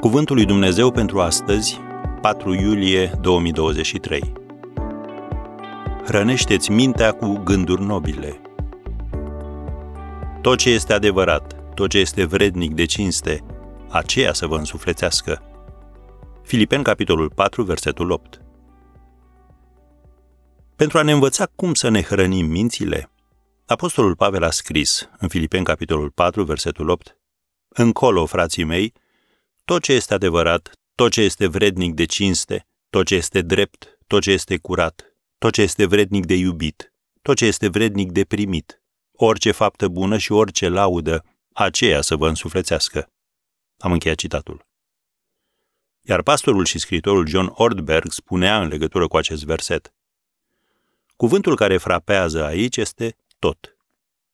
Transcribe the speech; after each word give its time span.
Cuvântul 0.00 0.36
lui 0.36 0.44
Dumnezeu 0.44 0.90
pentru 0.90 1.20
astăzi, 1.20 1.80
4 2.20 2.54
iulie 2.54 3.12
2023. 3.20 4.32
Hrănește-ți 6.04 6.70
mintea 6.70 7.12
cu 7.12 7.32
gânduri 7.44 7.82
nobile. 7.82 8.40
Tot 10.40 10.58
ce 10.58 10.70
este 10.70 10.92
adevărat, 10.92 11.74
tot 11.74 11.90
ce 11.90 11.98
este 11.98 12.24
vrednic 12.24 12.74
de 12.74 12.84
cinste, 12.84 13.44
aceea 13.88 14.32
să 14.32 14.46
vă 14.46 14.56
însuflețească. 14.56 15.42
Filipen, 16.42 16.82
capitolul 16.82 17.30
4, 17.30 17.62
versetul 17.62 18.10
8. 18.10 18.40
Pentru 20.76 20.98
a 20.98 21.02
ne 21.02 21.12
învăța 21.12 21.46
cum 21.54 21.74
să 21.74 21.88
ne 21.88 22.02
hrănim 22.02 22.46
mințile, 22.46 23.10
Apostolul 23.66 24.16
Pavel 24.16 24.42
a 24.42 24.50
scris 24.50 25.08
în 25.18 25.28
Filipen, 25.28 25.64
capitolul 25.64 26.10
4, 26.10 26.44
versetul 26.44 26.88
8, 26.88 27.16
Încolo, 27.68 28.26
frații 28.26 28.64
mei, 28.64 28.92
tot 29.66 29.82
ce 29.82 29.92
este 29.92 30.14
adevărat, 30.14 30.72
tot 30.94 31.12
ce 31.12 31.20
este 31.20 31.46
vrednic 31.46 31.94
de 31.94 32.04
cinste, 32.04 32.66
tot 32.90 33.06
ce 33.06 33.14
este 33.14 33.40
drept, 33.40 33.98
tot 34.06 34.22
ce 34.22 34.30
este 34.30 34.58
curat, 34.58 35.16
tot 35.38 35.52
ce 35.52 35.62
este 35.62 35.86
vrednic 35.86 36.26
de 36.26 36.34
iubit, 36.34 36.94
tot 37.22 37.36
ce 37.36 37.44
este 37.44 37.68
vrednic 37.68 38.12
de 38.12 38.24
primit, 38.24 38.82
orice 39.12 39.50
faptă 39.50 39.88
bună 39.88 40.18
și 40.18 40.32
orice 40.32 40.68
laudă, 40.68 41.24
aceea 41.52 42.00
să 42.00 42.16
vă 42.16 42.28
însuflețească. 42.28 43.10
Am 43.78 43.92
încheiat 43.92 44.16
citatul. 44.16 44.66
Iar 46.00 46.22
pastorul 46.22 46.64
și 46.64 46.78
scritorul 46.78 47.26
John 47.26 47.52
Ortberg 47.54 48.12
spunea 48.12 48.62
în 48.62 48.68
legătură 48.68 49.06
cu 49.06 49.16
acest 49.16 49.44
verset. 49.44 49.94
Cuvântul 51.16 51.56
care 51.56 51.76
frapează 51.76 52.44
aici 52.44 52.76
este 52.76 53.16
tot. 53.38 53.76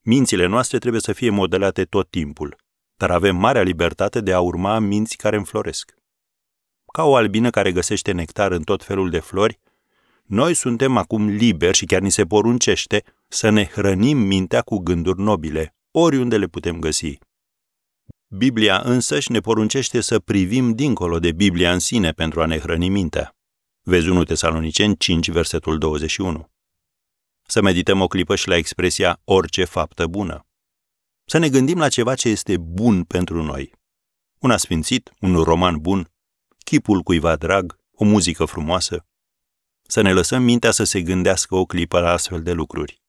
Mințile 0.00 0.46
noastre 0.46 0.78
trebuie 0.78 1.00
să 1.00 1.12
fie 1.12 1.30
modelate 1.30 1.84
tot 1.84 2.10
timpul 2.10 2.63
dar 3.04 3.16
avem 3.16 3.36
marea 3.36 3.62
libertate 3.62 4.20
de 4.20 4.32
a 4.32 4.40
urma 4.40 4.78
minți 4.78 5.16
care 5.16 5.36
înfloresc. 5.36 5.94
Ca 6.92 7.02
o 7.04 7.14
albină 7.14 7.50
care 7.50 7.72
găsește 7.72 8.12
nectar 8.12 8.52
în 8.52 8.62
tot 8.62 8.84
felul 8.84 9.10
de 9.10 9.18
flori, 9.18 9.60
noi 10.24 10.54
suntem 10.54 10.96
acum 10.96 11.28
liberi 11.28 11.76
și 11.76 11.84
chiar 11.84 12.00
ni 12.00 12.10
se 12.10 12.24
poruncește 12.24 13.02
să 13.28 13.48
ne 13.48 13.64
hrănim 13.64 14.18
mintea 14.18 14.60
cu 14.60 14.78
gânduri 14.78 15.20
nobile, 15.20 15.74
oriunde 15.90 16.36
le 16.36 16.46
putem 16.46 16.78
găsi. 16.78 17.18
Biblia 18.28 18.80
însăși 18.84 19.32
ne 19.32 19.40
poruncește 19.40 20.00
să 20.00 20.18
privim 20.18 20.74
dincolo 20.74 21.18
de 21.18 21.32
Biblia 21.32 21.72
în 21.72 21.78
sine 21.78 22.10
pentru 22.10 22.42
a 22.42 22.46
ne 22.46 22.58
hrăni 22.58 22.88
mintea. 22.88 23.36
Vezi 23.82 24.08
1 24.08 24.24
Tesaloniceni 24.24 24.96
5, 24.96 25.30
versetul 25.30 25.78
21. 25.78 26.50
Să 27.46 27.62
medităm 27.62 28.00
o 28.00 28.06
clipă 28.06 28.36
și 28.36 28.48
la 28.48 28.56
expresia 28.56 29.20
orice 29.24 29.64
faptă 29.64 30.06
bună. 30.06 30.46
Să 31.24 31.38
ne 31.38 31.48
gândim 31.48 31.78
la 31.78 31.88
ceva 31.88 32.14
ce 32.14 32.28
este 32.28 32.56
bun 32.56 33.04
pentru 33.04 33.42
noi. 33.42 33.72
Un 34.38 34.50
asfințit, 34.50 35.10
un 35.20 35.36
roman 35.42 35.76
bun, 35.76 36.12
chipul 36.64 37.02
cuiva 37.02 37.36
drag, 37.36 37.78
o 37.92 38.04
muzică 38.04 38.44
frumoasă. 38.44 39.06
Să 39.82 40.00
ne 40.00 40.12
lăsăm 40.12 40.42
mintea 40.42 40.70
să 40.70 40.84
se 40.84 41.02
gândească 41.02 41.54
o 41.54 41.64
clipă 41.64 42.00
la 42.00 42.10
astfel 42.10 42.42
de 42.42 42.52
lucruri. 42.52 43.02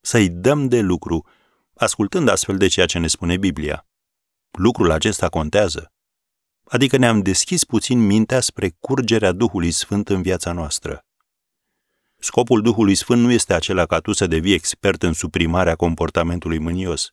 Să-i 0.00 0.28
dăm 0.28 0.68
de 0.68 0.80
lucru, 0.80 1.26
ascultând 1.74 2.28
astfel 2.28 2.56
de 2.56 2.66
ceea 2.66 2.86
ce 2.86 2.98
ne 2.98 3.06
spune 3.06 3.36
Biblia. 3.36 3.86
Lucrul 4.50 4.90
acesta 4.90 5.28
contează. 5.28 5.92
Adică 6.64 6.96
ne-am 6.96 7.20
deschis 7.20 7.64
puțin 7.64 8.06
mintea 8.06 8.40
spre 8.40 8.70
curgerea 8.80 9.32
Duhului 9.32 9.70
Sfânt 9.70 10.08
în 10.08 10.22
viața 10.22 10.52
noastră. 10.52 11.04
Scopul 12.18 12.62
Duhului 12.62 12.94
Sfânt 12.94 13.22
nu 13.22 13.30
este 13.32 13.54
acela 13.54 13.86
ca 13.86 13.98
tu 13.98 14.12
să 14.12 14.26
devii 14.26 14.54
expert 14.54 15.02
în 15.02 15.12
suprimarea 15.12 15.76
comportamentului 15.76 16.58
mânios, 16.58 17.12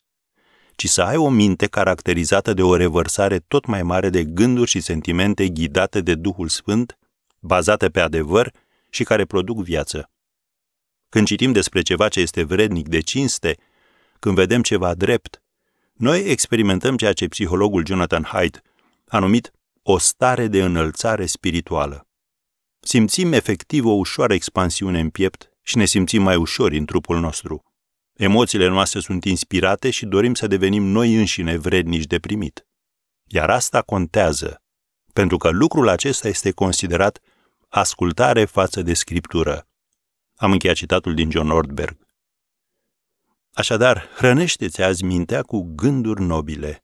ci 0.80 0.89
să 0.89 1.02
ai 1.02 1.16
o 1.16 1.30
minte 1.30 1.67
caracterizată 1.67 2.53
de 2.53 2.61
o 2.61 2.75
revărsare 2.75 3.39
tot 3.39 3.66
mai 3.66 3.83
mare 3.83 4.09
de 4.09 4.23
gânduri 4.23 4.70
și 4.70 4.80
sentimente 4.80 5.49
ghidate 5.49 6.02
de 6.02 6.15
Duhul 6.15 6.48
Sfânt, 6.48 6.98
bazate 7.39 7.89
pe 7.89 7.99
adevăr 7.99 8.52
și 8.89 9.04
care 9.04 9.26
produc 9.26 9.64
viață. 9.64 10.11
Când 11.09 11.27
citim 11.27 11.52
despre 11.52 11.81
ceva 11.81 12.08
ce 12.08 12.20
este 12.20 12.43
vrednic 12.43 12.87
de 12.87 12.99
cinste, 12.99 13.58
când 14.20 14.36
vedem 14.36 14.61
ceva 14.61 14.93
drept, 14.93 15.42
noi 15.93 16.20
experimentăm 16.20 16.98
ceea 16.98 17.14
ce 17.14 17.27
psihologul 17.27 17.86
Jonathan 17.86 18.23
Haidt 18.23 18.61
a 19.08 19.20
numit 19.20 19.52
o 19.83 19.98
stare 19.98 20.48
de 20.48 20.64
înălțare 20.64 21.25
spirituală. 21.25 22.08
Simțim 22.80 23.33
efectiv 23.33 23.86
o 23.86 23.92
ușoară 23.92 24.33
expansiune 24.33 24.99
în 24.99 25.09
piept 25.09 25.52
și 25.61 25.77
ne 25.77 25.86
simțim 25.86 26.21
mai 26.21 26.36
ușori 26.36 26.77
în 26.77 26.86
trupul 26.86 27.20
nostru. 27.20 27.68
Emoțiile 28.19 28.67
noastre 28.67 28.99
sunt 28.99 29.23
inspirate 29.23 29.89
și 29.89 30.05
dorim 30.05 30.33
să 30.33 30.47
devenim 30.47 30.83
noi 30.83 31.15
înșine 31.15 31.57
vrednici 31.57 32.05
de 32.05 32.19
primit. 32.19 32.67
Iar 33.25 33.49
asta 33.49 33.81
contează, 33.81 34.61
pentru 35.13 35.37
că 35.37 35.49
lucrul 35.49 35.87
acesta 35.87 36.27
este 36.27 36.52
considerat 36.52 37.19
ascultare 37.67 38.45
față 38.45 38.81
de 38.81 38.93
scriptură. 38.93 39.67
Am 40.35 40.52
încheiat 40.52 40.75
citatul 40.75 41.13
din 41.13 41.31
John 41.31 41.47
Nordberg. 41.47 41.97
Așadar, 43.53 44.09
hrănește-ți 44.15 44.81
azi 44.81 45.03
mintea 45.03 45.41
cu 45.41 45.73
gânduri 45.75 46.21
nobile. 46.21 46.83